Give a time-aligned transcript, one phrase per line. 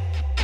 [0.00, 0.37] Yeah.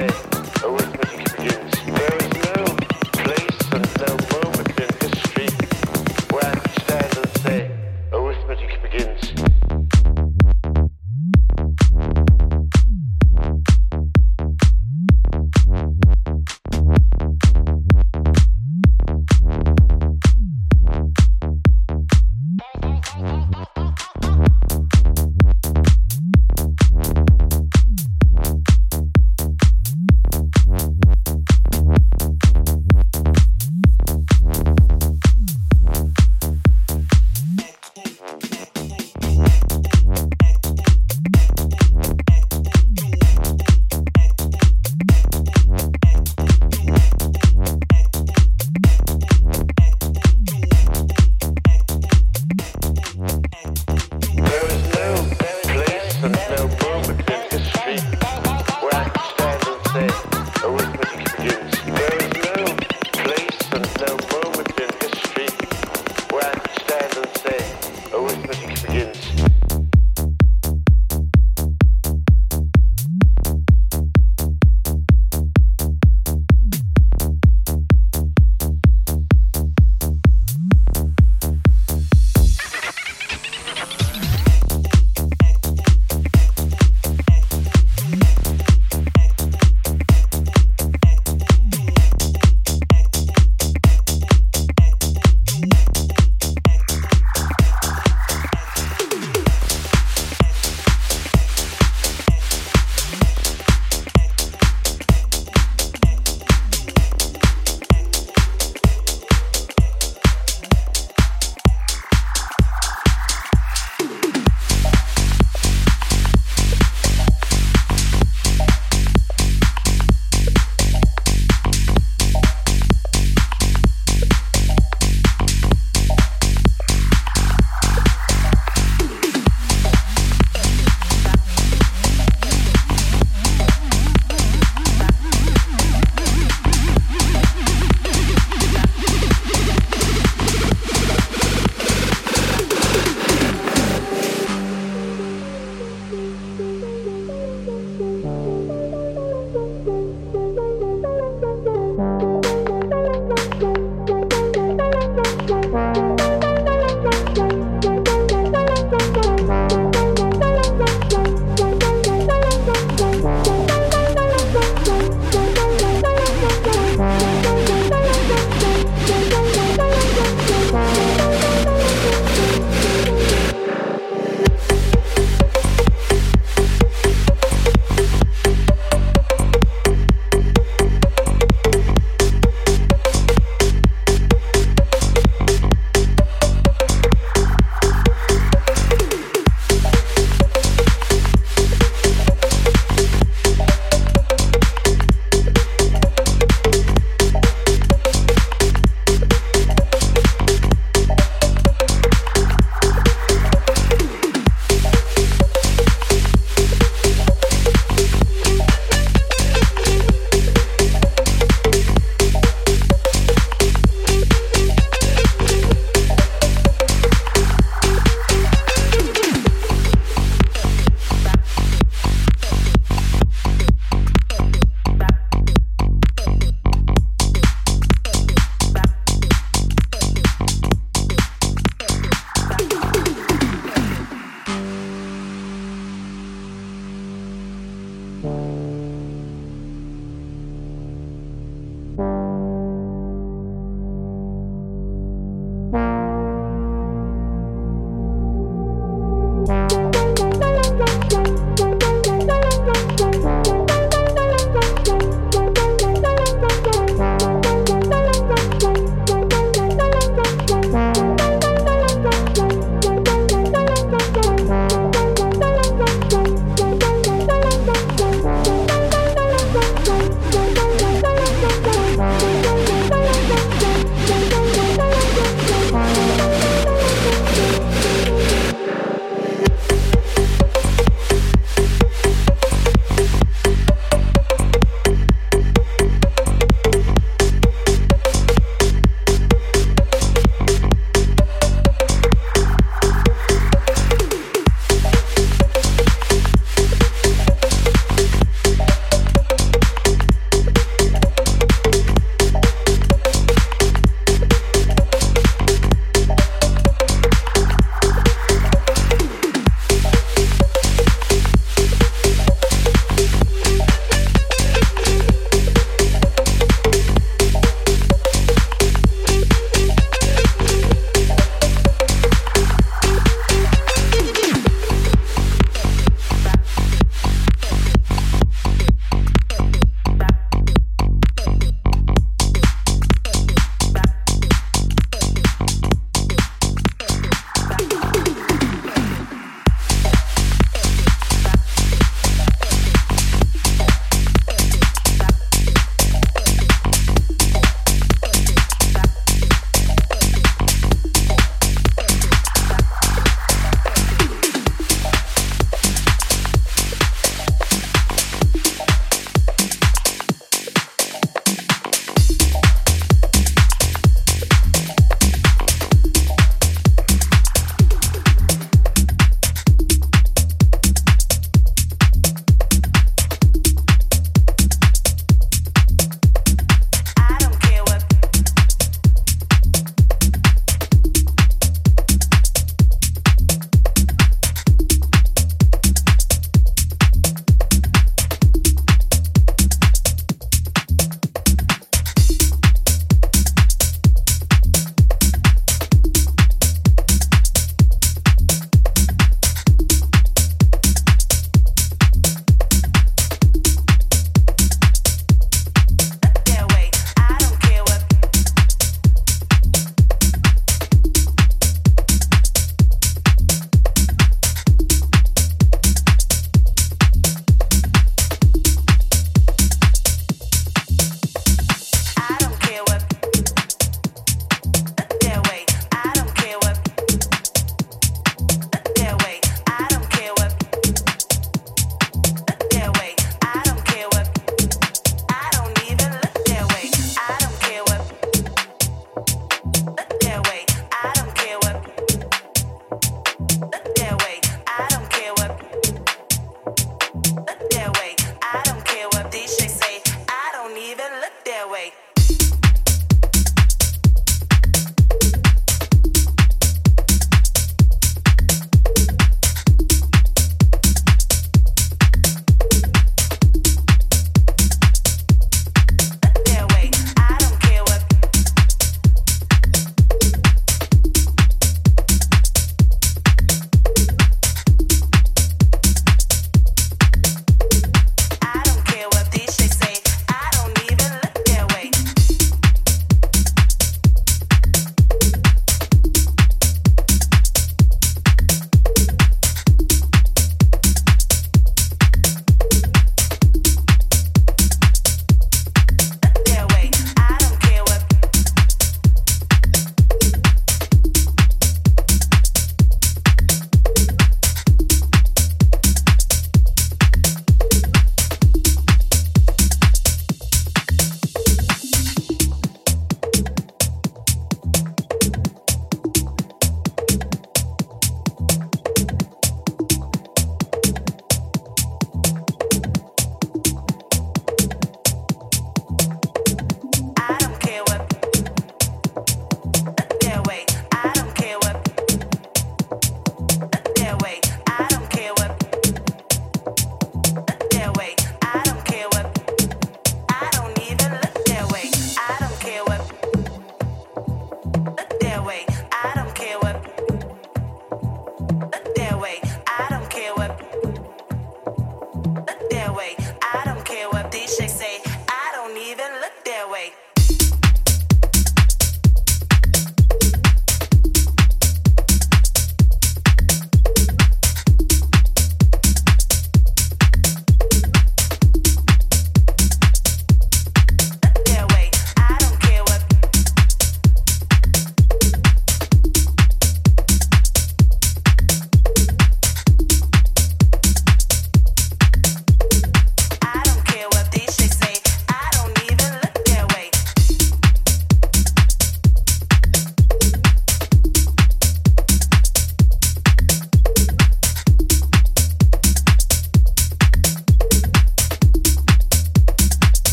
[0.00, 0.39] day.